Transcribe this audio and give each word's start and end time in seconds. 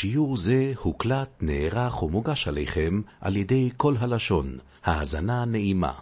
שיעור 0.00 0.36
זה 0.36 0.72
הוקלט, 0.82 1.28
נערך 1.40 2.02
ומוגש 2.02 2.48
עליכם 2.48 3.00
על 3.20 3.36
ידי 3.36 3.70
כל 3.76 3.94
הלשון. 4.00 4.58
האזנה 4.84 5.44
נעימה. 5.44 5.92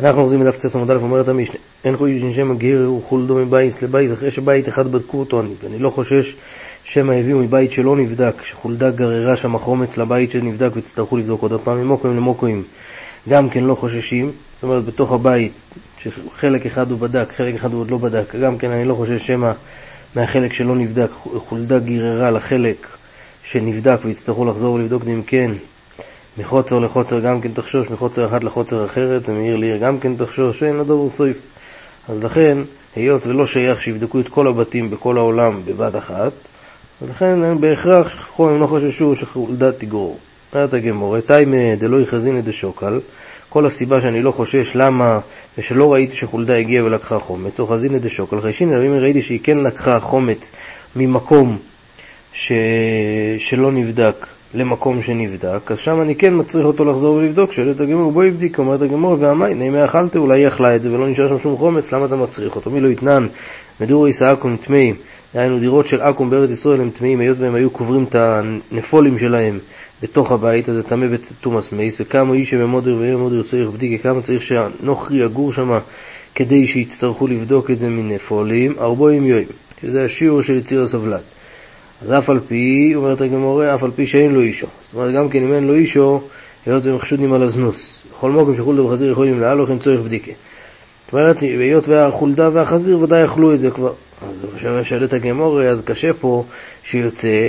אנחנו 0.00 0.22
חוזרים 0.22 0.42
לדף 0.42 0.58
צס 0.58 0.76
עמוד 0.76 0.90
א', 0.90 0.96
אומרת 0.96 1.28
המשנה, 1.28 1.56
אין 1.84 1.96
חושש 1.96 2.36
שם 2.36 2.50
הגר 2.50 2.92
וחולדו 2.92 3.34
מבייס 3.34 3.82
לבייס, 3.82 4.12
אחרי 4.12 4.30
שבית 4.30 4.68
אחד 4.68 4.92
בדקו 4.92 5.20
אותו 5.20 5.40
אני, 5.40 5.54
ואני 5.62 5.78
לא 5.78 5.90
חושש 5.90 6.36
שמא 6.84 7.12
הביאו 7.12 7.38
מבית 7.38 7.72
שלא 7.72 7.96
נבדק, 7.96 8.42
שחולדה 8.44 8.90
גררה 8.90 9.36
שם 9.36 9.54
החומץ 9.54 9.96
לבית 9.96 10.30
שנבדק 10.30 10.70
ויצטרכו 10.74 11.16
לבדוק 11.16 11.42
עוד 11.42 11.60
פעם, 11.64 11.78
ממוקוים 11.78 12.16
למוקוים, 12.16 12.62
גם 13.28 13.50
כן 13.50 13.64
לא 13.64 13.74
חוששים, 13.74 14.32
זאת 14.54 14.62
אומרת 14.62 14.84
בתוך 14.84 15.12
הבית, 15.12 15.52
שחלק 15.98 16.66
אחד 16.66 16.90
הוא 16.90 16.98
בדק, 16.98 17.32
חלק 17.32 17.54
אחד 17.54 17.72
הוא 17.72 17.80
עוד 17.80 17.90
לא 17.90 17.98
בדק, 17.98 18.34
גם 18.34 18.58
כן 18.58 18.70
אני 18.70 18.84
לא 18.84 18.94
חושש 18.94 19.26
שמא 19.26 19.52
מהחלק 20.16 20.52
שלא 20.52 20.76
נבדק, 20.76 21.10
חולדה 21.36 21.78
גררה 21.78 22.30
לחלק 22.30 22.86
שנבדק 23.44 23.98
ויצטרכו 24.04 24.44
לחזור 24.44 24.74
ולבדוק 24.74 25.02
אם 25.06 25.22
כן 25.26 25.50
מחוצר 26.38 26.78
לחוצר 26.78 27.20
גם 27.20 27.40
כן 27.40 27.52
תחשוש, 27.52 27.90
מחוצר 27.90 28.26
אחת 28.26 28.44
לחוצר 28.44 28.84
אחרת, 28.84 29.28
ומעיר 29.28 29.56
לעיר 29.56 29.76
גם 29.76 30.00
כן 30.00 30.16
תחשוש, 30.16 30.58
שאין 30.58 30.76
לדבר 30.76 31.08
סויף. 31.08 31.38
אז 32.08 32.24
לכן, 32.24 32.58
היות 32.96 33.26
ולא 33.26 33.46
שייך 33.46 33.80
שיבדקו 33.80 34.20
את 34.20 34.28
כל 34.28 34.46
הבתים 34.46 34.90
בכל 34.90 35.16
העולם 35.16 35.60
בבת 35.64 35.96
אחת, 35.96 36.32
אז 37.02 37.10
לכן 37.10 37.44
הם 37.44 37.60
בהכרח 37.60 38.06
חכמים 38.08 38.60
לא 38.60 38.66
חששו 38.66 39.16
שחולדת 39.16 39.78
תגרור. 39.78 40.18
אומרת 40.54 40.74
הגמור, 40.74 41.20
תיימא 41.20 41.74
דלא 41.74 42.04
חזינא 42.04 42.40
דשוקל, 42.40 43.00
כל 43.54 43.66
הסיבה 43.66 44.00
שאני 44.00 44.22
לא 44.22 44.30
חושש 44.30 44.72
למה, 44.74 45.18
ושלא 45.58 45.92
ראיתי 45.92 46.16
שחולדה 46.16 46.56
הגיעה 46.56 46.84
ולקחה 46.84 47.18
חומץ, 47.18 47.60
או 47.60 47.66
חזינא 47.66 47.98
דשוקל, 47.98 48.40
חיישינא, 48.40 48.86
אם 48.86 48.92
ראיתי 48.92 49.22
שהיא 49.22 49.40
כן 49.42 49.58
לקחה 49.58 50.00
חומץ 50.00 50.52
ממקום 50.96 51.58
ש... 52.32 52.52
שלא 53.38 53.72
נבדק 53.72 54.26
למקום 54.54 55.02
שנבדק, 55.02 55.70
אז 55.70 55.78
שם 55.78 56.00
אני 56.00 56.14
כן 56.14 56.34
מצריך 56.36 56.66
אותו 56.66 56.84
לחזור 56.84 57.16
ולבדוק. 57.16 57.52
שואלת 57.52 57.80
הגמור, 57.80 58.12
בואי 58.12 58.30
בדיק, 58.30 58.58
אומרת 58.58 58.82
הגמור, 58.82 59.16
והמי, 59.20 59.54
נעימה 59.54 59.84
אכלת, 59.84 60.16
אולי 60.16 60.40
היא 60.40 60.48
אכלה 60.48 60.76
את 60.76 60.82
זה 60.82 60.92
ולא 60.92 61.08
נשאר 61.08 61.28
שם 61.28 61.38
שום 61.38 61.56
חומץ, 61.56 61.92
למה 61.92 62.04
אתה 62.04 62.16
מצריך 62.16 62.56
אותו? 62.56 62.70
מי 62.70 62.80
לא 62.80 62.88
יתנן, 62.88 63.26
מדורי 63.80 64.12
סעקום 64.12 64.56
טמאים, 64.56 64.94
דהיינו 65.34 65.58
דירות 65.58 65.86
של 65.86 66.00
עכו"ם 66.00 66.30
בארץ 66.30 66.50
ישראל 66.50 66.80
הם 66.80 66.90
טמאים, 66.90 67.20
היות 67.20 67.38
והם 67.38 67.54
היו 67.54 67.70
קוברים 67.70 68.04
את 68.04 68.14
הנפולים 68.14 69.18
שלהם 69.18 69.58
בתוך 70.02 70.32
הבית, 70.32 70.68
אז 70.68 70.74
זה 70.74 70.82
טמא 70.82 71.06
בתומאס 71.06 71.72
מייס, 71.72 72.00
וכמה 72.00 72.34
איש 72.34 72.50
שבמודר 72.50 72.96
ויהיה 72.96 73.16
מודר 73.16 73.42
צריך 73.42 73.68
בדיקה, 73.68 74.02
כמה 74.02 74.22
צריך 74.22 74.42
שהנוכרי 74.42 75.18
יגור 75.18 75.52
שם 75.52 75.78
כדי 76.34 76.66
שיצטרכו 76.66 77.26
לבדוק 77.26 77.70
את 77.70 77.78
זה 77.78 77.88
מנפולים, 77.88 78.74
ארבעים 78.80 79.26
יוים, 79.26 79.46
שזה 79.82 80.04
השיעור 80.04 80.42
של 80.42 80.56
יציר 80.56 80.82
הסבלת. 80.82 81.22
אז 82.02 82.12
אף 82.12 82.30
על 82.30 82.40
פי, 82.48 82.92
אומרת 82.94 83.20
הגמורה, 83.20 83.74
אף 83.74 83.82
על 83.82 83.90
פי 83.96 84.06
שאין 84.06 84.32
לו 84.32 84.40
אישו. 84.40 84.66
זאת 84.86 84.94
אומרת, 84.94 85.14
גם 85.14 85.28
כן 85.28 85.42
אם 85.42 85.52
אין 85.52 85.66
לו 85.66 85.74
אישו, 85.74 86.20
היות 86.66 86.86
והם 86.86 86.98
חשודים 86.98 87.32
על 87.32 87.42
הזנוס. 87.42 88.02
בכל 88.12 88.30
מקום 88.30 88.56
שחולדה 88.56 88.82
וחזיר 88.82 89.12
יכולים 89.12 89.40
להלוך, 89.40 89.70
אין 89.70 89.78
צורך 89.78 90.00
בדיקה. 90.00 90.32
זאת 91.14 91.20
אומרת, 91.20 91.40
היות 91.40 91.88
והחולדה 91.88 92.50
והחזיר 92.52 92.98
ודאי 92.98 93.24
אכלו 93.24 93.54
את 93.54 93.60
זה 93.60 93.70
כבר. 93.70 93.92
אז 94.30 94.46
שואלת 94.84 95.12
הגמורה, 95.12 95.64
אז 95.64 95.82
קשה 95.82 96.12
פה 96.12 96.44
שיוצא 96.82 97.48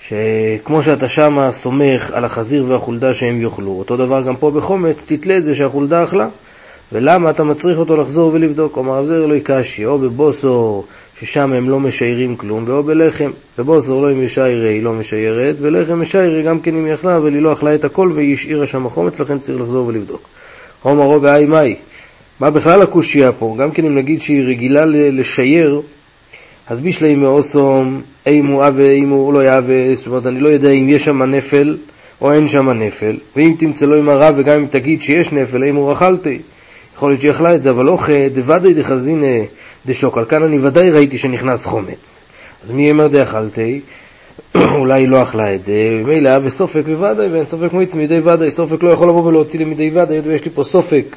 שכמו 0.00 0.82
שאתה 0.82 1.08
שמה 1.08 1.52
סומך 1.52 2.10
על 2.12 2.24
החזיר 2.24 2.64
והחולדה 2.68 3.14
שהם 3.14 3.42
יאכלו, 3.42 3.70
אותו 3.70 3.96
דבר 3.96 4.22
גם 4.22 4.36
פה 4.36 4.50
בחומץ, 4.50 4.96
תתלה 5.06 5.36
את 5.36 5.44
זה 5.44 5.54
שהחולדה 5.54 6.04
אכלה. 6.04 6.28
ולמה 6.92 7.30
אתה 7.30 7.44
מצריך 7.44 7.78
אותו 7.78 7.96
לחזור 7.96 8.30
ולבדוק? 8.34 8.74
כלומר, 8.74 8.98
רב 8.98 9.06
זר 9.06 9.26
לא 9.26 9.34
יקשי, 9.34 9.86
או 9.86 9.98
בבוסו 9.98 10.84
ששם 11.20 11.52
הם 11.52 11.68
לא 11.68 11.80
משיירים 11.80 12.36
כלום, 12.36 12.64
ואו 12.66 12.82
בלחם. 12.82 13.30
ובוסר 13.58 13.92
לא 13.92 14.12
אם 14.12 14.22
ישיירה 14.22 14.68
היא 14.68 14.82
לא 14.82 14.92
משיירת, 14.92 15.56
ולחם 15.60 16.00
משיירה 16.00 16.42
גם 16.42 16.60
כן 16.60 16.76
אם 16.76 16.84
היא 16.84 16.94
אכלה, 16.94 17.16
אבל 17.16 17.34
היא 17.34 17.42
לא 17.42 17.52
אכלה 17.52 17.74
את 17.74 17.84
הכל 17.84 18.12
והיא 18.14 18.34
השאירה 18.34 18.66
שם 18.66 18.86
החומץ, 18.86 19.20
לכן 19.20 19.38
צריך 19.38 19.60
לחזור 19.60 19.86
ולבדוק. 19.86 20.28
הומרו 20.82 21.20
באי 21.20 21.46
מאי. 21.46 21.76
מה 22.42 22.50
בכלל 22.50 22.82
הקושייה 22.82 23.32
פה? 23.32 23.56
גם 23.58 23.70
כן 23.70 23.84
אם 23.84 23.94
נגיד 23.94 24.22
שהיא 24.22 24.42
רגילה 24.46 24.84
לשייר, 24.86 25.80
אז 26.68 26.80
בישלי 26.80 27.14
מאוסום, 27.14 28.02
אימו 28.26 28.68
אבה, 28.68 28.90
אימו 28.90 29.32
לא 29.32 29.44
יאווה, 29.44 29.94
זאת 29.94 30.06
אומרת, 30.06 30.26
אני 30.26 30.40
לא 30.40 30.48
יודע 30.48 30.70
אם 30.70 30.88
יש 30.88 31.04
שם 31.04 31.22
נפל 31.22 31.76
או 32.20 32.32
אין 32.32 32.48
שם 32.48 32.70
נפל, 32.70 33.16
ואם 33.36 33.54
תמצא 33.58 33.86
לו 33.86 33.96
עם 33.96 34.08
הרב 34.08 34.34
וגם 34.38 34.56
אם 34.56 34.66
תגיד 34.70 35.02
שיש 35.02 35.32
נפל, 35.32 35.62
אימו 35.62 35.88
רכלתי. 35.88 36.38
יכול 36.96 37.10
להיות 37.10 37.20
שהיא 37.20 37.30
אכלה 37.30 37.54
את 37.54 37.62
זה, 37.62 37.70
אבל 37.70 37.88
אוכל 37.88 38.28
דוודאי 38.34 38.74
דחזינא 38.74 39.38
דשוקל. 39.86 40.24
כאן 40.24 40.42
אני 40.42 40.58
ודאי 40.58 40.90
ראיתי 40.90 41.18
שנכנס 41.18 41.64
חומץ. 41.64 42.20
אז 42.64 42.72
מי 42.72 42.90
אמר 42.90 43.06
דאכלתי? 43.06 43.80
אולי 44.78 45.00
היא 45.00 45.08
לא 45.08 45.22
אכלה 45.22 45.54
את 45.54 45.64
זה, 45.64 46.00
ומילא 46.04 46.30
וסופק 46.42 46.82
וודאי, 46.86 47.26
ואין 47.26 47.44
סופק 47.44 47.72
מועיץ 47.72 47.94
מידי 47.94 48.18
ודאי, 48.18 48.50
סופק 48.50 48.82
לא 48.82 48.90
יכול 48.90 49.08
לבוא 49.08 49.24
ולהוציא 49.24 49.58
לי 49.58 49.64
מידי 49.64 49.90
ודאי, 49.94 50.20
ויש 50.20 50.44
לי 50.44 50.50
פה 50.54 50.64
סופק 50.64 51.16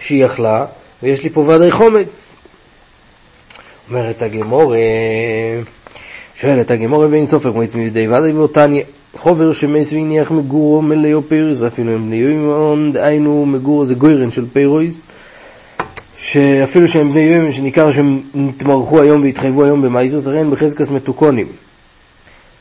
שהיא 0.00 0.26
אכלה, 0.26 0.66
ויש 1.02 1.22
לי 1.24 1.30
פה 1.30 1.40
ודאי 1.40 1.70
חומץ. 1.70 2.36
אומרת 3.88 4.22
הגמור, 4.22 4.74
שואלת 6.36 6.70
הגמרא, 6.70 7.06
ואין 7.10 7.26
ספק 7.26 7.50
מוציא 7.54 7.74
מידי 7.74 8.08
ודאי, 8.08 8.32
והתניא. 8.32 8.82
חבר 9.16 9.52
שמת 9.52 9.92
והניח 9.92 10.30
מגורה 10.30 10.82
מלאה 10.82 11.22
פירות, 11.28 11.60
ואפילו 11.60 11.96
הן 11.96 12.06
בני 12.06 12.16
יומן, 12.16 12.92
דהיינו 12.92 13.46
מגורה 13.46 13.86
זה 13.86 13.94
גורן 13.94 14.30
של 14.30 14.44
פירות, 14.52 15.02
שאפילו 16.16 16.88
שהם 16.88 17.10
בני 17.10 17.20
יומן, 17.20 17.52
שניכר 17.52 17.92
שהם 17.92 18.20
נתמרחו 18.34 19.00
היום 19.00 19.22
והתחייבו 19.22 19.64
היום 19.64 19.82
במעשר, 19.82 20.20
הרי 20.20 20.38
הן 20.38 20.50
בחזקת 20.50 20.90
מתוקנים. 20.90 21.46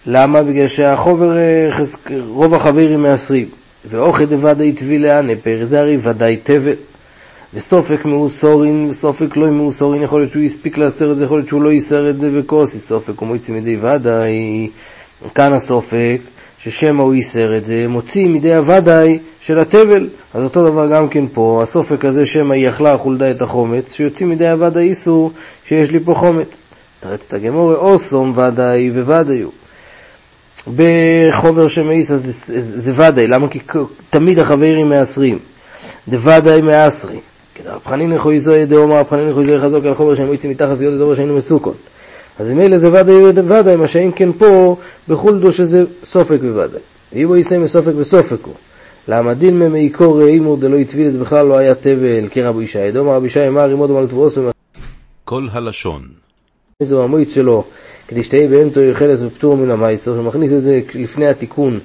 למה? 0.06 0.44
בגלל 0.44 0.68
שהחבר, 0.68 1.38
אה, 1.38 1.70
רוב 2.28 2.54
החברים 2.54 3.02
מעשרים. 3.02 3.46
והא 3.86 4.03
הכא 4.03 4.26
דוודאי 4.26 4.72
טבילי 4.72 5.00
הני 5.00 5.34
פירי, 5.44 5.60
זה 5.64 5.80
הרי 5.80 5.98
ודאי 6.02 6.38
טבל. 6.44 6.74
וספק 7.54 8.06
מעושרין 8.06 8.88
וספק 8.90 9.38
לא 9.38 9.50
מעושרין, 9.50 10.04
יכול 10.04 10.20
להיות 10.20 10.32
שהוא 10.32 10.44
הספיק 10.44 10.78
לעשר 10.78 11.12
את 11.12 11.18
זה, 11.18 11.26
יכול 11.26 11.38
להיות 11.38 11.48
שהוא 11.48 11.62
לא 11.62 11.70
עישר 11.70 12.10
את 12.10 12.20
זה 12.20 12.30
וקאתי, 12.34 12.80
ספק 12.80 13.22
ומוציא 13.22 13.52
מידי 13.52 13.78
ודאי, 13.82 14.70
כאן 15.36 15.54
הסופק, 15.54 16.18
ששמא 16.60 17.02
הוא 17.02 17.14
ייסר 17.14 17.58
את 17.58 17.66
זה, 17.66 17.86
מוציא 17.88 18.28
מידי 18.28 18.56
הוודאי 18.56 19.20
של 19.42 19.60
התבל. 19.60 20.10
אז 20.34 20.44
אותו 20.44 20.70
דבר 20.70 20.88
גם 20.88 21.10
כן 21.10 21.26
פה, 21.34 21.60
הסופק 21.64 22.06
הזה 22.06 22.26
שמא 22.26 22.54
היא 22.54 22.70
אכלה 22.70 22.98
חולדה 22.98 23.32
את 23.32 23.42
החומץ, 23.42 23.94
שיוציא 23.94 24.26
מידי 24.26 24.50
הוודאי 24.50 24.90
איסור 24.90 25.32
שיש 25.66 25.92
לי 25.92 26.00
פה 26.00 26.14
חומץ. 26.14 26.64
תרץ 27.00 27.26
את 27.28 27.34
הגמורה, 27.34 27.76
אוסום 27.76 28.38
ודאי 28.38 28.92
וודאי 28.92 29.42
הוא. 29.42 29.52
בחובר 30.76 31.68
שמאיס 31.68 32.12
אז 32.12 32.24
זה, 32.26 32.62
זה, 32.62 32.82
זה 32.82 33.04
ודאי, 33.08 33.28
למה? 33.28 33.48
כי 33.48 33.60
תמיד 34.10 34.40
החברים 34.40 34.90
מעשרים. 34.90 35.40
דוודאי 36.08 36.62
מעשרי. 36.62 37.20
רב 37.66 37.82
חנין 37.86 38.14
יכוי 38.14 38.40
זוהי 38.40 38.66
דאומר, 38.66 39.00
רב 39.00 39.08
חנין 39.10 39.30
יכוי 39.30 39.46
זוהי 39.46 39.60
חזוק 39.60 39.86
על 39.86 39.94
חובר 39.94 40.16
שמאיצי 40.16 40.48
מתחת 40.48 40.78
זיוד 40.78 40.98
דאומר 40.98 41.16
שהיינו 41.16 41.36
מסוכון. 41.36 41.74
אז 42.40 42.48
ממילא 42.48 42.78
זה 42.78 42.88
ודאי 42.94 43.16
וודאי, 43.16 43.76
מה 43.76 43.88
שאין 43.88 44.12
כן 44.16 44.30
פה, 44.38 44.76
בחולדה 45.08 45.52
שזה 45.52 45.84
ספק 46.04 46.40
וודאי. 46.42 46.80
ואיבעית 47.14 47.38
אימא 47.38 47.62
ספק 47.62 47.92
וספק 47.96 48.46
הוא. 48.46 48.54
למה? 49.08 49.34
דמעיקרא 49.34 50.26
אימור 50.26 50.58
דלא 50.58 50.78
טביל, 50.78 51.14
זה 51.14 51.20
בכלל 51.20 51.46
לא 51.46 51.58
היה 51.58 51.76
טבל 51.76 52.28
כרבי 52.32 52.64
אושעיא. 52.64 52.92
דאמר 52.92 53.12
רבי 53.12 53.28
אושעיא 53.28 53.48
מערים 53.48 53.66
אדם 53.66 53.92
על 53.92 54.08
תבואתו. 54.08 54.42
כל 55.26 55.48
הלשון. 55.52 56.02
זה 56.84 57.04
המוץ 57.04 57.34
שלו, 57.36 57.64
כדי 58.08 58.24
שתהיה 58.24 58.48
בהמתו 58.48 58.80
אוכלת 58.80 59.20
ופטור 59.22 59.58
מן 59.58 59.72
המעשר, 59.72 60.16
שמכניס 60.16 60.52
את 60.52 60.64
זה 60.64 60.82
לפני 60.96 61.28
התיקון, 61.28 61.80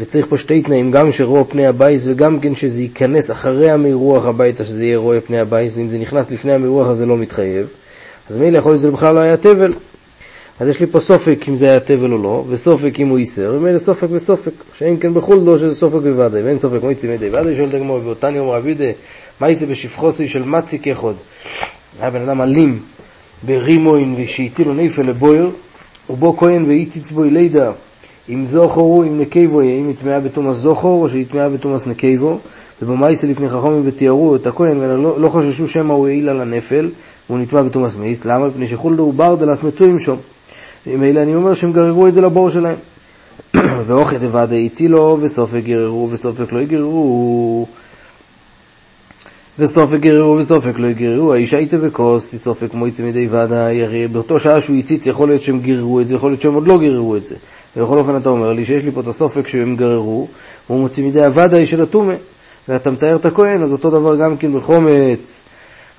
וצריך 0.00 0.26
פה 0.28 0.38
שתי 0.38 0.62
תנאים, 0.62 0.90
גם 0.90 1.12
שרואה 1.12 1.44
פני 1.44 1.66
הבית 1.66 2.02
וגם 2.06 2.40
כן 2.40 2.54
שזה 2.54 2.82
ייכנס 2.82 3.30
אחרי 3.30 3.70
המירוח 3.70 4.24
הביתה, 4.26 4.64
שזה 4.64 4.84
יהיה 4.84 4.98
רואה 4.98 5.20
פני 5.20 5.38
הבית, 5.38 5.76
ואם 5.76 5.88
זה 5.88 5.98
נכנס 5.98 6.30
לפני 6.30 6.54
המירוח 6.54 6.88
אז 6.88 6.96
זה 6.96 7.06
לא 7.06 7.16
מתחייב. 7.16 7.66
אז 8.30 8.36
מילא 8.36 8.58
יכול 8.58 8.72
להיות 8.72 8.80
שזה 8.80 8.90
בכלל 8.90 9.14
לא 9.14 9.20
היה 9.20 9.36
תבל. 9.36 9.72
אז 10.60 10.68
יש 10.68 10.80
לי 10.80 10.86
פה 10.86 11.00
סופק 11.00 11.38
אם 11.48 11.56
זה 11.56 11.70
היה 11.70 11.80
תבל 11.80 12.12
או 12.12 12.18
לא, 12.18 12.44
וסופק 12.48 13.00
אם 13.00 13.08
הוא 13.08 13.18
ייסר, 13.18 13.54
ומילא 13.56 13.78
סופק 13.78 14.08
וסופק, 14.10 14.52
שאין 14.78 14.96
כן 15.00 15.14
בכל 15.14 15.44
דו 15.44 15.58
שזה 15.58 15.74
סופק 15.74 16.02
בוודאי, 16.02 16.42
ואין 16.42 16.58
סופק 16.58 16.82
מויצי 16.82 17.08
מדי 17.08 17.28
ודאי, 17.28 17.56
שואלת 17.56 17.74
הגמור, 17.74 18.00
ואותן 18.04 18.36
יום 18.36 18.50
רב 18.50 18.66
יהודה, 18.66 18.84
מה 19.40 19.48
יישא 19.48 19.66
בשפחוסי 19.66 20.28
של 20.28 20.42
מצי 20.42 20.78
כחוד? 20.78 21.16
היה 22.00 22.10
בן 22.10 22.22
אדם 22.22 22.40
אלים 22.40 22.78
ברימוין 23.42 24.14
ושהטילו 24.18 24.74
נפל 24.74 25.02
לבויר, 25.02 25.50
ובו 26.10 26.36
כהן 26.36 26.64
ואיציץ 26.64 27.10
בו 27.10 27.24
לידה, 27.24 27.72
אם 28.28 28.46
זוכרו, 28.46 29.02
אם 29.02 29.20
נקייבו, 29.20 29.60
אם 29.60 29.90
יטמעה 29.90 30.20
בתומאס 30.20 30.56
זוכר, 30.56 30.88
או 30.88 31.08
שיטמעה 31.08 31.48
בתומאס 31.48 31.86
נקייבו, 31.86 32.38
ובמייסה 32.82 33.26
לפני 33.26 33.48
חכמים 33.48 33.82
ותיארו 33.84 34.36
את 34.36 34.46
הכהן, 34.46 34.78
ולא 34.78 35.20
לא 35.20 35.28
חששו 35.28 35.68
שמא 35.68 35.92
הוא 35.92 36.06
העיל 36.06 36.28
על 36.28 36.40
הנפל, 36.40 36.90
והוא 37.28 37.38
נטמא 37.38 37.62
בטומאת 37.62 37.96
מת, 37.96 38.24
למה? 38.24 38.48
מפני 38.48 38.68
שחולדה 38.68 39.02
וברדלס 39.02 39.62
מצויים 39.62 39.98
שם. 39.98 40.16
ממילא 40.86 41.20
אני 41.20 41.34
אומר 41.34 41.54
שהם 41.54 41.72
גררו 41.72 42.06
את 42.06 42.14
זה 42.14 42.20
לבור 42.20 42.50
שלהם. 42.50 42.76
והא 43.86 44.18
הכא 44.18 44.56
דוודאי 44.56 44.88
הטילה, 44.88 45.18
וספק 45.20 45.62
גררוהו, 45.64 46.08
וספק 46.10 46.52
לא 46.52 46.60
גררוהו. 46.60 47.66
וספק 49.58 50.00
גררוהו 50.00 50.36
וספק 50.36 50.78
לא 50.78 50.86
גררוהו, 50.86 51.32
בההיא 51.32 51.56
שעתא 51.56 51.76
וקאתי, 51.80 52.34
ספק 52.36 52.74
מוציא 52.74 53.02
מידי 53.02 53.28
ודאי, 53.30 53.82
הרי 53.84 54.08
באותו 54.08 54.38
שעה 54.38 54.60
שהוא 54.60 54.76
הציץ 54.76 55.06
יכול 55.06 55.28
להיות 55.28 55.42
שהם 55.42 55.60
גררו 55.60 56.00
את 56.00 56.08
זה, 56.08 56.14
יכול 56.14 56.30
להיות 56.30 56.42
שהם 56.42 56.54
עוד 56.54 56.66
לא 56.66 56.78
גררו 56.78 57.16
את 57.16 57.26
זה. 57.26 57.34
ובכל 57.76 57.98
אופן 57.98 58.16
אתה 58.16 58.28
אומר 58.28 58.52
לי 58.52 58.64
שיש 58.64 58.84
לי 58.84 58.90
פה 58.90 59.00
את 59.00 59.06
הספק 59.06 59.48
שהם 59.48 59.76
גררו, 59.76 60.28
הוא 60.66 60.80
מוציא 60.80 61.06
מידי 61.06 61.24
הוודאי 61.24 61.66
של 61.66 61.80
הטומא, 61.80 62.14
ואתה 62.68 62.90
מתאר 62.90 63.16
את 63.16 63.26
הכהן, 63.26 63.62
אז 63.62 63.72
אותו 63.72 63.90
דבר 63.90 64.16
גם 64.16 64.36
כן 64.36 64.56
בחומץ, 64.56 65.40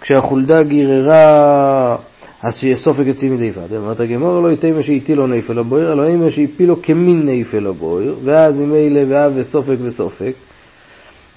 כשהחולדה 0.01 0.63
גררה, 0.63 1.95
אז 2.41 2.57
שיהיה 2.57 2.75
סופק 2.75 3.03
יוציא 3.05 3.31
מדי 3.31 3.51
ודאי. 3.51 3.77
אמרת 3.77 3.99
הגמור 3.99 4.41
לא 4.41 4.51
יתאמה 4.51 4.83
שהטילו 4.83 5.27
נפל 5.27 5.59
הבויר, 5.59 5.93
אלא 5.93 6.07
אימה 6.07 6.31
שהפילו 6.31 6.81
כמין 6.81 7.29
נפל 7.29 7.67
הבויר, 7.67 8.15
ואז 8.23 8.57
ממילא 8.57 9.01
ואב 9.09 9.33
וסופק 9.35 9.77
וסופק. 9.81 10.33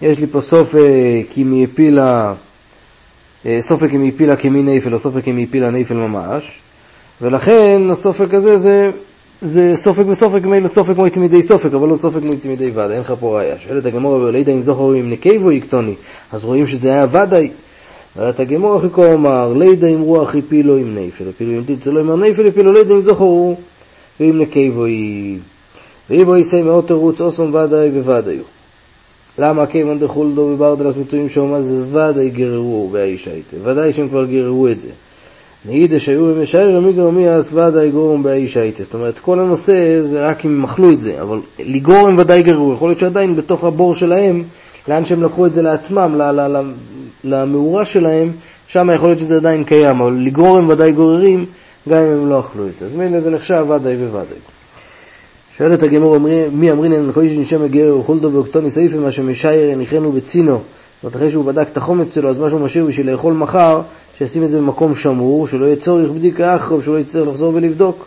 יש 0.03 0.19
לי 0.19 0.27
פה 0.27 0.41
סופק 0.41 1.27
אם 1.39 1.53
היא 1.53 1.65
הפילה, 1.65 2.35
אה, 3.47 3.59
סופק 3.61 3.95
אם 3.95 4.03
היא 4.03 4.13
הפילה 4.15 4.37
כמין 4.37 4.69
נפל, 4.69 4.93
או 4.93 4.99
סופק 4.99 5.29
אם 5.29 5.37
היא 5.37 5.47
הפילה 5.49 5.71
נפל 5.71 5.95
ממש, 5.95 6.61
ולכן 7.23 7.83
הסופק 7.91 8.35
הזה 8.35 8.59
זה, 8.59 8.91
זה 9.43 9.77
סופק 9.77 10.05
וסופק, 10.09 10.45
מילא 10.45 10.69
סופק 10.69 10.97
מועצי 10.97 11.21
מדי 11.21 11.43
סופק, 11.43 11.75
אבל 11.75 11.89
לא 11.89 11.97
סופק 11.97 12.21
מדי 12.49 12.71
ודאי, 12.71 12.93
אין 12.93 13.01
לך 13.01 13.15
פה 13.21 13.39
ראייה. 13.39 13.59
שואלת 13.59 13.87
הגמור, 13.87 14.17
אבל 14.17 14.35
יודע 14.35 14.53
אם 14.53 14.63
זוכר 14.63 15.01
אם 15.01 15.11
נקייבו 15.11 15.53
יקטוני, 15.53 15.95
אז 16.33 16.45
רואים 16.45 16.67
שזה 16.67 16.93
היה 16.93 17.07
ודאי. 17.11 17.51
ואת 18.17 18.41
הגמור 18.41 18.77
הכי 18.77 18.87
כה 18.93 19.15
אמר, 19.15 19.53
לידע 19.53 19.87
אם 19.87 20.01
רוח 20.01 20.35
הפילו 20.35 20.77
עם 20.77 20.99
נפל, 20.99 21.29
הפילו 21.29 21.53
אם 21.53 21.63
תרצה 21.67 21.91
לא 21.91 22.01
אמר 22.01 22.17
נפל, 22.17 22.49
הפילו 22.49 22.73
לידע 22.73 22.95
אם 22.95 23.03
זוכרו, 23.03 23.57
ואם 24.21 24.39
נקייבו 24.39 24.85
היא. 24.85 25.39
ואיבו 26.11 26.37
יסי 26.37 26.63
מאות 26.63 26.87
תירוץ 26.87 27.21
אוסום 27.21 27.55
ודאי 27.55 27.91
בוודאיו. 27.91 28.58
למה 29.39 29.67
כיוון 29.67 29.99
דחולדו 29.99 30.41
וברדלס 30.41 30.97
מצויים 30.97 31.29
שם, 31.29 31.55
אז 31.55 31.75
ודאי 31.93 32.31
גררו 32.31 32.89
באיש 32.93 33.29
הייתה, 33.29 33.57
ודאי 33.63 33.93
שהם 33.93 34.09
כבר 34.09 34.25
גררו 34.25 34.69
את 34.69 34.81
זה. 34.81 34.89
נעידה 35.65 36.01
שהיו 36.01 36.35
במשער 36.35 36.81
מגרמי 36.81 37.29
אז 37.29 37.55
ודאי 37.55 37.91
גורם 37.91 38.23
באיש 38.23 38.57
הייתה. 38.57 38.85
זאת 38.85 38.95
אומרת, 38.95 39.19
כל 39.19 39.41
הנושא 39.41 40.03
זה 40.03 40.29
רק 40.29 40.47
אם 40.47 40.65
אכלו 40.65 40.93
את 40.93 41.01
זה, 41.01 41.23
אבל 41.23 41.39
לגרור 41.59 42.09
הם 42.09 42.19
ודאי 42.19 42.43
גררו. 42.43 42.73
יכול 42.75 42.89
להיות 42.89 42.99
שעדיין 42.99 43.37
בתוך 43.37 43.65
הבור 43.65 43.95
שלהם, 43.95 44.43
לאן 44.89 45.05
שהם 45.05 45.23
לקחו 45.23 45.47
את 45.47 45.53
זה 45.53 45.63
לעצמם, 45.63 46.21
למאורה 47.25 47.85
שלהם, 47.85 48.33
שם 48.69 48.91
יכול 48.95 49.09
להיות 49.09 49.19
שזה 49.19 49.37
עדיין 49.37 49.65
קיים, 49.65 50.01
אבל 50.01 50.13
לגרור 50.13 50.59
הם 50.59 50.69
ודאי 50.69 50.93
גוררים, 50.93 51.47
גם 51.89 52.03
אם 52.03 52.13
הם 52.13 52.29
לא 52.29 52.41
אכלו 52.41 52.67
את 52.67 52.73
זה. 52.79 52.87
אז 52.87 52.97
מילא 52.97 53.21
זה 53.21 53.31
נחשב 53.31 53.67
ודאי 53.69 53.97
וודאי. 53.97 54.58
שואלת 55.59 55.83
הגמור, 55.83 56.19
מי 56.53 56.73
אמרין 56.73 56.93
אין 56.93 57.13
קויש 57.13 57.39
נשם 57.39 57.63
הגר 57.63 57.97
וחולדו 57.97 58.33
ואוקטוני 58.33 58.71
סעיפה 58.71 58.97
מה 58.97 59.11
שמשייר 59.11 59.73
הניחנו 59.73 60.13
בצינו. 60.13 60.53
זאת 60.53 60.63
אומרת, 61.03 61.17
אחרי 61.17 61.31
שהוא 61.31 61.45
בדק 61.45 61.69
את 61.69 61.77
החומץ 61.77 62.15
שלו, 62.15 62.31
אז 62.31 62.39
מה 62.39 62.51
שהוא 62.51 62.61
משאיר 62.61 62.87
בשביל 62.87 63.11
לאכול 63.11 63.33
מחר, 63.33 63.83
שישים 64.19 64.45
את 64.45 64.49
זה 64.49 64.59
במקום 64.59 64.95
שמור, 64.95 65.47
שלא 65.47 65.67
יהיה 65.67 65.77
צורך 65.77 66.11
בדיקה 66.11 66.57
אחרוב, 66.57 66.83
שלא 66.83 66.99
יצטרך 66.99 67.29
לחזור 67.29 67.55
ולבדוק. 67.55 68.07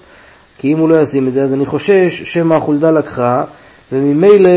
כי 0.57 0.73
אם 0.73 0.77
הוא 0.77 0.89
לא 0.89 1.01
ישים 1.01 1.27
את 1.27 1.33
זה, 1.33 1.43
אז 1.43 1.53
אני 1.53 1.65
חושש 1.65 2.23
שמא 2.23 2.55
החולדה 2.55 2.91
לקחה, 2.91 3.43
וממילא 3.91 4.49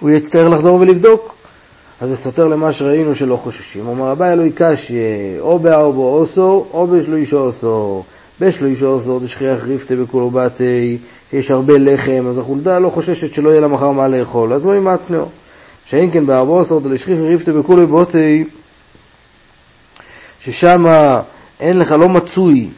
הוא 0.00 0.10
יצטרך 0.10 0.52
לחזור 0.52 0.80
ולבדוק. 0.80 1.34
אז 2.00 2.08
זה 2.08 2.16
סותר 2.16 2.48
למה 2.48 2.72
שראינו 2.72 3.14
שלא 3.14 3.36
חוששים. 3.36 3.86
אומר 3.86 4.06
הבא 4.06 4.32
אלוהי 4.32 4.50
קשי, 4.54 4.94
או 5.40 5.58
בארבו 5.58 6.18
אוסו, 6.18 6.66
או 6.72 6.86
בשלוישו 6.86 7.38
אוסו. 7.38 8.02
בשלוישו 8.40 8.86
אוסו 8.86 9.18
דשכיח 9.18 9.64
ריפתה 9.64 9.96
בכולו 9.96 10.30
בתי, 10.30 10.98
שיש 11.30 11.50
הרבה 11.50 11.78
לחם, 11.78 12.24
אז 12.28 12.38
החולדה 12.38 12.78
לא 12.78 12.88
חוששת 12.88 13.34
שלא 13.34 13.50
יהיה 13.50 13.60
לה 13.60 13.68
מחר 13.68 13.90
מה 13.90 14.08
לאכול, 14.08 14.52
אז 14.52 14.66
לא 14.66 14.74
ימצנאו. 14.74 15.24
שאין 15.86 16.10
כן 16.10 16.26
בארבו 16.26 16.58
אוסו 16.58 16.80
דשכיח 16.80 17.18
ריפתה 17.18 17.52
בכולו 17.52 17.86
בתי, 17.86 18.44
ששם 20.40 20.84
אין 21.60 21.78
לך, 21.78 21.92
לא 21.92 22.08
מצוי, 22.08 22.68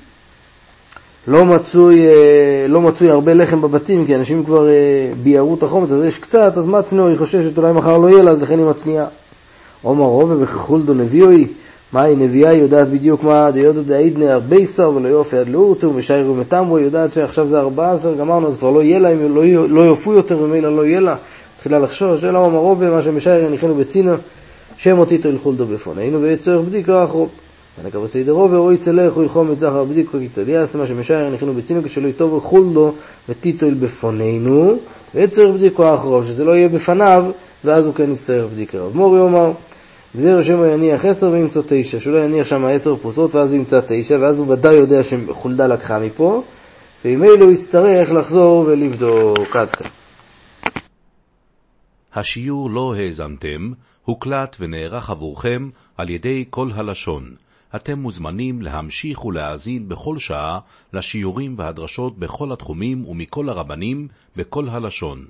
לא 1.26 1.44
מצוי, 1.44 2.06
אה, 2.06 2.66
לא 2.68 2.80
מצוי 2.80 3.10
הרבה 3.10 3.34
לחם 3.34 3.60
בבתים, 3.60 4.06
כי 4.06 4.16
אנשים 4.16 4.44
כבר 4.44 4.68
אה, 4.68 5.12
ביערו 5.22 5.54
את 5.54 5.62
החומץ, 5.62 5.90
אז 5.90 6.04
יש 6.04 6.18
קצת, 6.18 6.52
אז 6.56 6.66
מצנאו, 6.66 7.08
היא 7.08 7.18
חוששת 7.18 7.58
אולי 7.58 7.72
מחר 7.72 7.98
לא 7.98 8.10
יהיה 8.10 8.22
לה, 8.22 8.30
אז 8.30 8.42
לכן 8.42 8.58
היא 8.58 8.66
מצניעה. 8.66 9.06
עומר 9.82 10.04
רובה 10.04 10.34
וכחולדו 10.38 10.94
נביאוי, 10.94 11.46
מה 11.92 12.02
היא 12.02 12.16
נביאה, 12.16 12.50
היא 12.50 12.62
יודעת 12.62 12.90
בדיוק 12.90 13.24
מה, 13.24 13.50
דיודו 13.50 13.82
דאידנה 13.82 14.32
הרבה 14.32 14.66
שר 14.66 14.92
ולא 14.96 15.08
יופי 15.08 15.38
עד 15.38 15.48
לאורתו, 15.48 15.88
ומשיירו 15.88 16.76
היא 16.76 16.84
יודעת 16.84 17.12
שעכשיו 17.12 17.46
זה 17.46 17.60
ארבע 17.60 17.92
עשר, 17.92 18.14
גמרנו, 18.14 18.46
אז 18.46 18.56
כבר 18.56 18.70
לא 18.70 18.82
יהיה 18.82 18.98
לה, 18.98 19.12
אם 19.12 19.34
לא, 19.34 19.68
לא 19.68 19.80
יופו 19.80 20.12
יותר, 20.12 20.38
ממילא 20.38 20.76
לא 20.76 20.86
יהיה 20.86 21.00
לה. 21.00 21.16
התחילה 21.56 21.78
לחשוש, 21.78 22.24
אלא 22.24 22.38
עומר 22.38 22.58
רובה, 22.58 22.90
מה 22.90 23.02
שמשייר 23.02 23.44
יניחנו 23.44 23.74
בצינה, 23.74 24.14
שם 24.76 24.98
אותי 24.98 25.18
תלכולדו 25.18 25.66
בפוננו, 25.66 26.22
ויהיה 26.22 26.36
צורך 26.36 26.66
בדיקה 26.66 27.04
אחרון. 27.04 27.28
ונקרא 27.82 28.00
בסדר 28.00 28.32
רובה, 28.32 28.56
אוי 28.56 28.76
צלך, 28.76 29.16
אוי 29.16 29.28
חום 29.28 29.50
מצחר 29.50 29.84
בדיקו 29.84 30.18
קיצדיאס, 30.18 30.74
מה 30.74 30.86
שמשייר 30.86 31.26
יניחנו 31.26 31.54
בצינה, 31.54 31.82
כשלא 31.82 32.08
יטובו 32.08 32.40
חולדו 32.40 32.92
וטיטול 33.28 33.74
בפוננו, 33.74 34.76
ויהיה 35.14 35.28
צורך 35.28 35.56
בדיקו 35.56 35.94
אחרון, 35.94 36.26
שזה 36.26 36.44
לא 36.44 36.56
יהיה 36.56 36.68
בפניו, 36.68 37.24
ואז 37.64 37.86
הוא 37.86 37.94
כן 37.94 38.12
יצטרך 38.12 38.50
בדיקה. 38.52 38.78
רב 38.78 38.96
מורי 38.96 39.20
אומר, 39.20 39.52
וזה 40.14 40.36
רושם 40.36 40.64
יניח 40.64 41.04
עשר 41.04 41.30
וימצא 41.30 41.60
תשע, 41.68 42.00
שלא 42.00 42.18
יניח 42.18 42.46
שם 42.46 42.64
עשר 42.64 42.96
פרוסות 42.96 43.34
ואז 43.34 43.52
הוא 43.52 43.58
ימצא 43.58 43.80
תשע, 43.88 44.18
ואז 44.20 44.38
הוא 44.38 44.52
ודאי 44.52 44.74
יודע 44.74 45.02
שחולדה 45.02 45.66
לקחה 45.66 45.98
מפה, 45.98 46.42
וממילא 47.04 47.44
הוא 47.44 47.52
יצטרך 47.52 48.12
לחזור 48.12 48.64
ולבדוק 48.66 49.56
עד 49.56 49.70
כאן. 49.70 49.90
השיעור 52.14 52.70
לא 52.70 52.94
האזנתם, 52.94 53.72
הוקלט 54.04 54.56
ונערך 54.60 55.10
עבורכם 55.10 55.70
על 55.96 56.10
ידי 56.10 56.44
כל 56.50 56.70
הלשון. 56.74 57.34
אתם 57.76 57.98
מוזמנים 57.98 58.62
להמשיך 58.62 59.24
ולהאזין 59.24 59.88
בכל 59.88 60.18
שעה 60.18 60.58
לשיעורים 60.92 61.54
והדרשות 61.58 62.18
בכל 62.18 62.52
התחומים 62.52 63.08
ומכל 63.08 63.48
הרבנים 63.48 64.08
בכל 64.36 64.68
הלשון. 64.68 65.24